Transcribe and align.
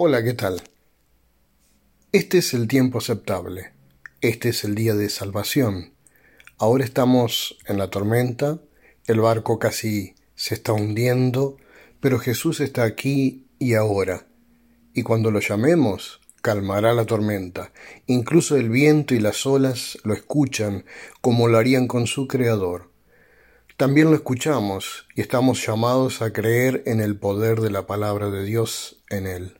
Hola, 0.00 0.22
¿qué 0.22 0.32
tal? 0.32 0.62
Este 2.12 2.38
es 2.38 2.54
el 2.54 2.68
tiempo 2.68 2.98
aceptable. 2.98 3.72
Este 4.20 4.50
es 4.50 4.62
el 4.62 4.76
día 4.76 4.94
de 4.94 5.10
salvación. 5.10 5.92
Ahora 6.56 6.84
estamos 6.84 7.58
en 7.66 7.78
la 7.78 7.90
tormenta, 7.90 8.60
el 9.08 9.18
barco 9.18 9.58
casi 9.58 10.14
se 10.36 10.54
está 10.54 10.72
hundiendo, 10.72 11.56
pero 11.98 12.20
Jesús 12.20 12.60
está 12.60 12.84
aquí 12.84 13.48
y 13.58 13.74
ahora. 13.74 14.28
Y 14.94 15.02
cuando 15.02 15.32
lo 15.32 15.40
llamemos, 15.40 16.20
calmará 16.42 16.92
la 16.92 17.04
tormenta. 17.04 17.72
Incluso 18.06 18.54
el 18.54 18.68
viento 18.68 19.16
y 19.16 19.18
las 19.18 19.46
olas 19.46 19.98
lo 20.04 20.14
escuchan 20.14 20.84
como 21.20 21.48
lo 21.48 21.58
harían 21.58 21.88
con 21.88 22.06
su 22.06 22.28
Creador. 22.28 22.92
También 23.76 24.10
lo 24.10 24.14
escuchamos 24.14 25.08
y 25.16 25.22
estamos 25.22 25.66
llamados 25.66 26.22
a 26.22 26.32
creer 26.32 26.84
en 26.86 27.00
el 27.00 27.18
poder 27.18 27.60
de 27.60 27.70
la 27.70 27.88
palabra 27.88 28.30
de 28.30 28.44
Dios 28.44 29.02
en 29.10 29.26
él 29.26 29.57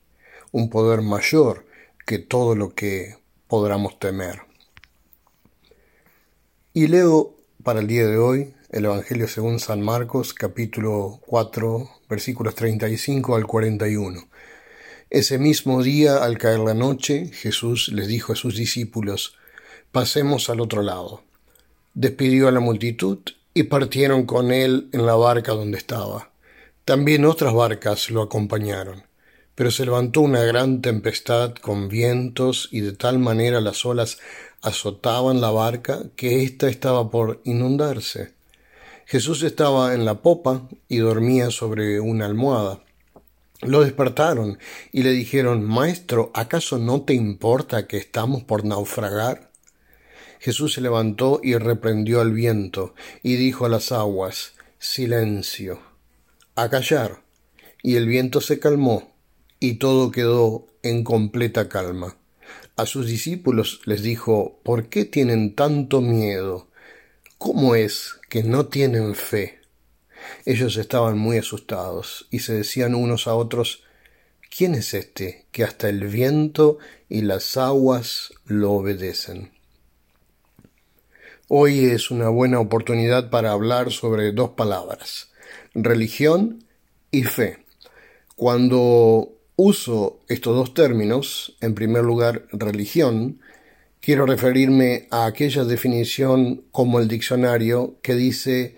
un 0.52 0.70
poder 0.70 1.02
mayor 1.02 1.66
que 2.06 2.18
todo 2.18 2.54
lo 2.54 2.74
que 2.74 3.16
podamos 3.46 3.98
temer. 3.98 4.40
Y 6.72 6.86
leo 6.86 7.36
para 7.62 7.80
el 7.80 7.86
día 7.86 8.06
de 8.06 8.18
hoy 8.18 8.54
el 8.70 8.84
Evangelio 8.84 9.28
según 9.28 9.58
San 9.58 9.80
Marcos 9.80 10.34
capítulo 10.34 11.20
4 11.26 11.88
versículos 12.08 12.54
35 12.54 13.36
al 13.36 13.46
41. 13.46 14.28
Ese 15.10 15.38
mismo 15.38 15.82
día, 15.82 16.22
al 16.22 16.36
caer 16.36 16.58
la 16.58 16.74
noche, 16.74 17.30
Jesús 17.32 17.88
les 17.88 18.08
dijo 18.08 18.34
a 18.34 18.36
sus 18.36 18.56
discípulos, 18.56 19.36
Pasemos 19.90 20.50
al 20.50 20.60
otro 20.60 20.82
lado. 20.82 21.22
Despidió 21.94 22.48
a 22.48 22.52
la 22.52 22.60
multitud 22.60 23.18
y 23.54 23.64
partieron 23.64 24.26
con 24.26 24.52
él 24.52 24.90
en 24.92 25.06
la 25.06 25.14
barca 25.14 25.52
donde 25.52 25.78
estaba. 25.78 26.30
También 26.84 27.24
otras 27.24 27.54
barcas 27.54 28.10
lo 28.10 28.20
acompañaron. 28.20 29.07
Pero 29.58 29.72
se 29.72 29.84
levantó 29.84 30.20
una 30.20 30.44
gran 30.44 30.82
tempestad 30.82 31.52
con 31.56 31.88
vientos 31.88 32.68
y 32.70 32.80
de 32.80 32.92
tal 32.92 33.18
manera 33.18 33.60
las 33.60 33.84
olas 33.84 34.20
azotaban 34.62 35.40
la 35.40 35.50
barca 35.50 36.04
que 36.14 36.44
ésta 36.44 36.68
estaba 36.68 37.10
por 37.10 37.40
inundarse. 37.42 38.34
Jesús 39.04 39.42
estaba 39.42 39.94
en 39.94 40.04
la 40.04 40.22
popa 40.22 40.68
y 40.86 40.98
dormía 40.98 41.50
sobre 41.50 41.98
una 41.98 42.26
almohada. 42.26 42.84
Lo 43.62 43.82
despertaron 43.82 44.60
y 44.92 45.02
le 45.02 45.10
dijeron 45.10 45.64
Maestro, 45.64 46.30
¿acaso 46.34 46.78
no 46.78 47.02
te 47.02 47.14
importa 47.14 47.88
que 47.88 47.96
estamos 47.96 48.44
por 48.44 48.64
naufragar? 48.64 49.50
Jesús 50.38 50.74
se 50.74 50.80
levantó 50.80 51.40
y 51.42 51.56
reprendió 51.56 52.20
al 52.20 52.30
viento 52.30 52.94
y 53.24 53.34
dijo 53.34 53.66
a 53.66 53.68
las 53.68 53.90
aguas 53.90 54.52
Silencio. 54.78 55.80
A 56.54 56.68
callar. 56.68 57.24
Y 57.82 57.96
el 57.96 58.06
viento 58.06 58.40
se 58.40 58.60
calmó 58.60 59.17
y 59.60 59.74
todo 59.74 60.10
quedó 60.10 60.66
en 60.82 61.04
completa 61.04 61.68
calma. 61.68 62.16
A 62.76 62.86
sus 62.86 63.06
discípulos 63.06 63.80
les 63.84 64.02
dijo, 64.02 64.60
¿por 64.62 64.88
qué 64.88 65.04
tienen 65.04 65.54
tanto 65.54 66.00
miedo? 66.00 66.68
¿Cómo 67.36 67.74
es 67.74 68.14
que 68.28 68.42
no 68.42 68.66
tienen 68.66 69.14
fe? 69.14 69.58
Ellos 70.44 70.76
estaban 70.76 71.18
muy 71.18 71.38
asustados 71.38 72.26
y 72.30 72.40
se 72.40 72.54
decían 72.54 72.94
unos 72.94 73.26
a 73.26 73.34
otros, 73.34 73.84
¿quién 74.56 74.74
es 74.74 74.94
este 74.94 75.46
que 75.50 75.64
hasta 75.64 75.88
el 75.88 76.06
viento 76.06 76.78
y 77.08 77.22
las 77.22 77.56
aguas 77.56 78.32
lo 78.44 78.72
obedecen? 78.72 79.52
Hoy 81.48 81.86
es 81.86 82.10
una 82.10 82.28
buena 82.28 82.60
oportunidad 82.60 83.30
para 83.30 83.52
hablar 83.52 83.90
sobre 83.90 84.32
dos 84.32 84.50
palabras, 84.50 85.30
religión 85.74 86.64
y 87.10 87.24
fe. 87.24 87.64
Cuando 88.36 89.37
uso 89.58 90.20
estos 90.28 90.54
dos 90.54 90.72
términos, 90.72 91.56
en 91.60 91.74
primer 91.74 92.04
lugar 92.04 92.46
religión, 92.52 93.40
quiero 94.00 94.24
referirme 94.24 95.08
a 95.10 95.26
aquella 95.26 95.64
definición 95.64 96.62
como 96.70 97.00
el 97.00 97.08
diccionario 97.08 97.98
que 98.00 98.14
dice 98.14 98.76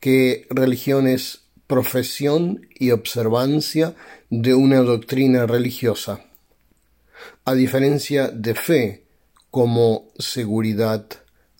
que 0.00 0.48
religión 0.50 1.06
es 1.06 1.42
profesión 1.68 2.66
y 2.74 2.90
observancia 2.90 3.94
de 4.28 4.54
una 4.54 4.80
doctrina 4.80 5.46
religiosa, 5.46 6.24
a 7.44 7.54
diferencia 7.54 8.26
de 8.26 8.54
fe 8.56 9.04
como 9.52 10.08
seguridad, 10.18 11.06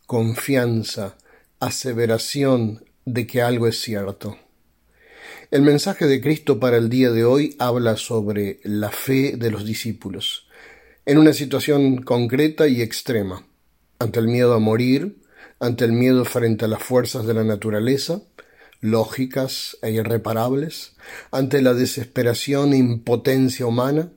confianza, 0.06 1.16
aseveración 1.60 2.84
de 3.04 3.24
que 3.28 3.40
algo 3.40 3.68
es 3.68 3.80
cierto. 3.80 4.36
El 5.50 5.62
mensaje 5.62 6.06
de 6.06 6.20
Cristo 6.20 6.60
para 6.60 6.76
el 6.76 6.90
día 6.90 7.10
de 7.10 7.24
hoy 7.24 7.56
habla 7.58 7.96
sobre 7.96 8.60
la 8.64 8.90
fe 8.90 9.34
de 9.34 9.50
los 9.50 9.64
discípulos, 9.64 10.46
en 11.06 11.16
una 11.16 11.32
situación 11.32 12.02
concreta 12.02 12.68
y 12.68 12.82
extrema, 12.82 13.46
ante 13.98 14.20
el 14.20 14.28
miedo 14.28 14.52
a 14.52 14.58
morir, 14.58 15.22
ante 15.58 15.86
el 15.86 15.92
miedo 15.92 16.26
frente 16.26 16.66
a 16.66 16.68
las 16.68 16.82
fuerzas 16.82 17.26
de 17.26 17.32
la 17.32 17.44
naturaleza, 17.44 18.20
lógicas 18.82 19.78
e 19.80 19.90
irreparables, 19.90 20.96
ante 21.30 21.62
la 21.62 21.72
desesperación 21.72 22.74
e 22.74 22.76
impotencia 22.76 23.64
humana, 23.64 24.12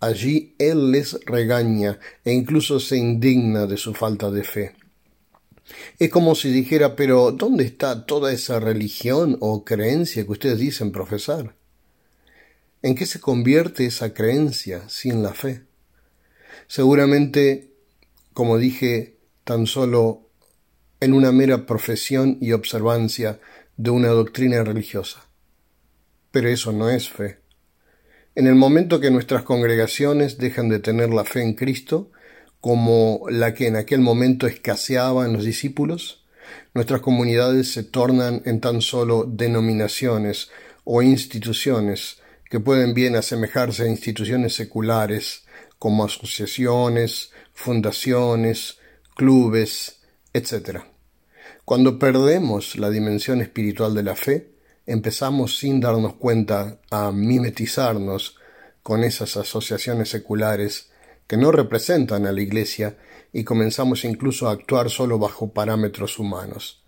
allí 0.00 0.54
Él 0.58 0.92
les 0.92 1.18
regaña 1.24 1.98
e 2.26 2.34
incluso 2.34 2.78
se 2.78 2.98
indigna 2.98 3.66
de 3.66 3.78
su 3.78 3.94
falta 3.94 4.30
de 4.30 4.44
fe. 4.44 4.77
Es 5.98 6.10
como 6.10 6.34
si 6.34 6.50
dijera, 6.50 6.96
pero 6.96 7.32
¿dónde 7.32 7.64
está 7.64 8.06
toda 8.06 8.32
esa 8.32 8.60
religión 8.60 9.36
o 9.40 9.64
creencia 9.64 10.24
que 10.24 10.32
ustedes 10.32 10.58
dicen 10.58 10.92
profesar? 10.92 11.54
¿En 12.82 12.94
qué 12.94 13.06
se 13.06 13.20
convierte 13.20 13.86
esa 13.86 14.14
creencia 14.14 14.88
sin 14.88 15.22
la 15.22 15.34
fe? 15.34 15.62
Seguramente, 16.68 17.72
como 18.32 18.58
dije, 18.58 19.18
tan 19.44 19.66
solo 19.66 20.28
en 21.00 21.12
una 21.12 21.32
mera 21.32 21.66
profesión 21.66 22.38
y 22.40 22.52
observancia 22.52 23.40
de 23.76 23.90
una 23.90 24.08
doctrina 24.08 24.62
religiosa. 24.62 25.24
Pero 26.30 26.48
eso 26.48 26.72
no 26.72 26.90
es 26.90 27.08
fe. 27.08 27.38
En 28.34 28.46
el 28.46 28.54
momento 28.54 29.00
que 29.00 29.10
nuestras 29.10 29.42
congregaciones 29.42 30.38
dejan 30.38 30.68
de 30.68 30.78
tener 30.78 31.10
la 31.10 31.24
fe 31.24 31.42
en 31.42 31.54
Cristo, 31.54 32.12
como 32.60 33.22
la 33.30 33.54
que 33.54 33.66
en 33.66 33.76
aquel 33.76 34.00
momento 34.00 34.46
escaseaba 34.46 35.24
en 35.24 35.32
los 35.32 35.44
discípulos, 35.44 36.24
nuestras 36.74 37.00
comunidades 37.00 37.72
se 37.72 37.82
tornan 37.82 38.42
en 38.44 38.60
tan 38.60 38.80
solo 38.80 39.24
denominaciones 39.28 40.50
o 40.84 41.02
instituciones 41.02 42.18
que 42.50 42.60
pueden 42.60 42.94
bien 42.94 43.16
asemejarse 43.16 43.84
a 43.84 43.88
instituciones 43.88 44.54
seculares 44.54 45.44
como 45.78 46.04
asociaciones, 46.04 47.30
fundaciones, 47.52 48.78
clubes, 49.14 50.00
etc. 50.32 50.80
Cuando 51.64 51.98
perdemos 51.98 52.76
la 52.76 52.90
dimensión 52.90 53.40
espiritual 53.40 53.94
de 53.94 54.02
la 54.02 54.16
fe, 54.16 54.52
empezamos 54.86 55.58
sin 55.58 55.80
darnos 55.80 56.14
cuenta 56.14 56.80
a 56.90 57.12
mimetizarnos 57.12 58.36
con 58.82 59.04
esas 59.04 59.36
asociaciones 59.36 60.08
seculares 60.08 60.87
que 61.28 61.36
no 61.36 61.52
representan 61.52 62.26
a 62.26 62.32
la 62.32 62.40
Iglesia 62.40 62.96
y 63.32 63.44
comenzamos 63.44 64.04
incluso 64.04 64.48
a 64.48 64.52
actuar 64.52 64.90
solo 64.90 65.20
bajo 65.20 65.52
parámetros 65.52 66.18
humanos. 66.18 66.82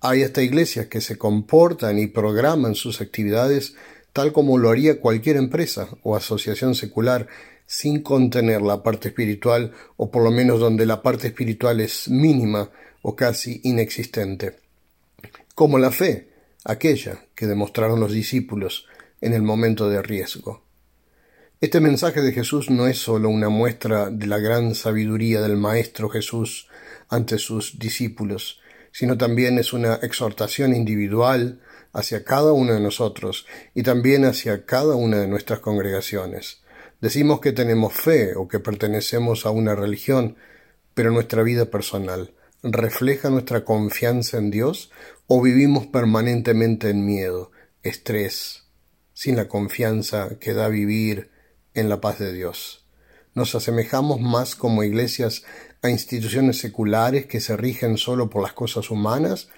Hay 0.00 0.22
hasta 0.22 0.42
iglesias 0.42 0.86
que 0.86 1.00
se 1.00 1.16
comportan 1.16 1.98
y 1.98 2.08
programan 2.08 2.74
sus 2.74 3.00
actividades 3.00 3.76
tal 4.12 4.32
como 4.32 4.58
lo 4.58 4.70
haría 4.70 5.00
cualquier 5.00 5.36
empresa 5.36 5.88
o 6.02 6.16
asociación 6.16 6.74
secular 6.74 7.28
sin 7.66 8.02
contener 8.02 8.62
la 8.62 8.82
parte 8.82 9.08
espiritual 9.08 9.72
o 9.96 10.10
por 10.10 10.24
lo 10.24 10.32
menos 10.32 10.58
donde 10.58 10.86
la 10.86 11.02
parte 11.02 11.28
espiritual 11.28 11.80
es 11.80 12.08
mínima 12.08 12.70
o 13.02 13.14
casi 13.14 13.60
inexistente. 13.62 14.56
Como 15.54 15.78
la 15.78 15.92
fe, 15.92 16.30
aquella 16.64 17.26
que 17.36 17.46
demostraron 17.46 18.00
los 18.00 18.10
discípulos 18.10 18.86
en 19.20 19.34
el 19.34 19.42
momento 19.42 19.88
de 19.88 20.02
riesgo. 20.02 20.64
Este 21.62 21.78
mensaje 21.80 22.22
de 22.22 22.32
Jesús 22.32 22.70
no 22.70 22.86
es 22.86 22.96
sólo 22.96 23.28
una 23.28 23.50
muestra 23.50 24.08
de 24.08 24.26
la 24.26 24.38
gran 24.38 24.74
sabiduría 24.74 25.42
del 25.42 25.58
Maestro 25.58 26.08
Jesús 26.08 26.68
ante 27.10 27.36
sus 27.36 27.78
discípulos, 27.78 28.62
sino 28.92 29.18
también 29.18 29.58
es 29.58 29.74
una 29.74 29.96
exhortación 29.96 30.74
individual 30.74 31.60
hacia 31.92 32.24
cada 32.24 32.54
uno 32.54 32.72
de 32.72 32.80
nosotros 32.80 33.46
y 33.74 33.82
también 33.82 34.24
hacia 34.24 34.64
cada 34.64 34.94
una 34.94 35.18
de 35.18 35.28
nuestras 35.28 35.58
congregaciones. 35.58 36.62
Decimos 37.02 37.40
que 37.40 37.52
tenemos 37.52 37.92
fe 37.92 38.36
o 38.36 38.48
que 38.48 38.58
pertenecemos 38.58 39.44
a 39.44 39.50
una 39.50 39.74
religión, 39.74 40.36
pero 40.94 41.10
nuestra 41.10 41.42
vida 41.42 41.66
personal 41.66 42.32
refleja 42.62 43.28
nuestra 43.28 43.66
confianza 43.66 44.38
en 44.38 44.50
Dios 44.50 44.90
o 45.26 45.42
vivimos 45.42 45.88
permanentemente 45.88 46.88
en 46.88 47.04
miedo, 47.04 47.52
estrés, 47.82 48.64
sin 49.12 49.36
la 49.36 49.46
confianza 49.46 50.38
que 50.40 50.54
da 50.54 50.68
vivir 50.68 51.38
en 51.74 51.88
la 51.88 52.00
paz 52.00 52.18
de 52.18 52.32
Dios. 52.32 52.84
Nos 53.34 53.54
asemejamos 53.54 54.20
más 54.20 54.56
como 54.56 54.82
iglesias 54.82 55.44
a 55.82 55.90
instituciones 55.90 56.58
seculares 56.58 57.26
que 57.26 57.40
se 57.40 57.56
rigen 57.56 57.96
solo 57.96 58.28
por 58.28 58.42
las 58.42 58.52
cosas 58.52 58.90
humanas 58.90 59.48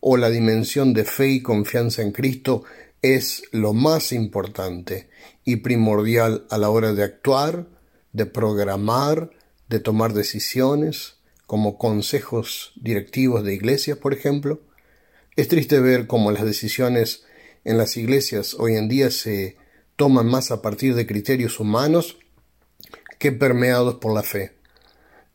o 0.00 0.16
la 0.16 0.30
dimensión 0.30 0.92
de 0.92 1.04
fe 1.04 1.28
y 1.28 1.42
confianza 1.42 2.02
en 2.02 2.12
Cristo 2.12 2.64
es 3.00 3.42
lo 3.52 3.72
más 3.72 4.12
importante 4.12 5.08
y 5.44 5.56
primordial 5.56 6.46
a 6.50 6.58
la 6.58 6.70
hora 6.70 6.92
de 6.92 7.04
actuar, 7.04 7.66
de 8.12 8.26
programar, 8.26 9.30
de 9.68 9.80
tomar 9.80 10.12
decisiones, 10.12 11.16
como 11.46 11.76
consejos 11.78 12.72
directivos 12.76 13.44
de 13.44 13.54
iglesias, 13.54 13.98
por 13.98 14.14
ejemplo. 14.14 14.62
Es 15.36 15.48
triste 15.48 15.80
ver 15.80 16.06
cómo 16.06 16.32
las 16.32 16.44
decisiones 16.44 17.24
en 17.64 17.78
las 17.78 17.96
iglesias 17.96 18.54
hoy 18.54 18.76
en 18.76 18.88
día 18.88 19.10
se 19.10 19.56
toman 19.96 20.26
más 20.26 20.50
a 20.50 20.62
partir 20.62 20.94
de 20.94 21.06
criterios 21.06 21.60
humanos 21.60 22.18
que 23.18 23.32
permeados 23.32 23.96
por 23.96 24.14
la 24.14 24.22
fe. 24.22 24.52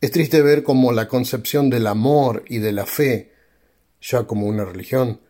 Es 0.02 0.12
triste 0.12 0.42
ver 0.42 0.64
cómo 0.64 0.92
la 0.92 1.08
concepción 1.08 1.70
del 1.70 1.88
amor 1.88 2.44
y 2.48 2.60
de 2.60 2.72
la 2.72 2.86
fe, 2.86 3.34
ya 4.02 4.24
como 4.24 4.48
una 4.48 4.64
religión, 4.64 5.22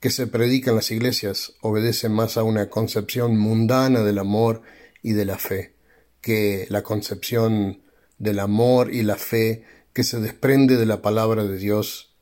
que 0.00 0.10
se 0.10 0.26
predica 0.26 0.70
en 0.70 0.76
las 0.76 0.90
iglesias 0.90 1.54
obedece 1.60 2.08
más 2.08 2.36
a 2.36 2.42
una 2.42 2.68
concepción 2.68 3.38
mundana 3.38 4.02
del 4.02 4.18
amor 4.18 4.62
y 5.02 5.12
de 5.12 5.24
la 5.24 5.38
fe, 5.38 5.74
que 6.20 6.66
la 6.70 6.82
concepción 6.82 7.82
del 8.18 8.40
amor 8.40 8.92
y 8.92 9.02
la 9.02 9.16
fe 9.16 9.64
que 9.92 10.04
se 10.04 10.20
desprende 10.20 10.76
de 10.76 10.86
la 10.86 11.00
palabra 11.00 11.44
de 11.44 11.56
Dios, 11.56 12.14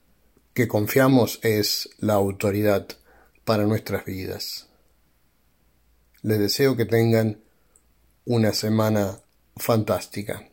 que 0.54 0.68
confiamos 0.68 1.40
es 1.42 1.88
la 1.98 2.14
autoridad 2.14 2.86
para 3.44 3.64
nuestras 3.64 4.04
vidas. 4.04 4.71
Les 6.22 6.38
deseo 6.38 6.76
que 6.76 6.84
tengan 6.84 7.40
una 8.24 8.52
semana 8.52 9.18
fantástica. 9.56 10.48